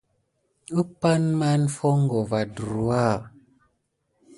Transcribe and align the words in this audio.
Umpay 0.79 1.17
ne 1.21 1.31
mā 1.39 1.49
foŋko 1.75 2.19
va 2.29 2.39
ɗurwa. 2.55 3.03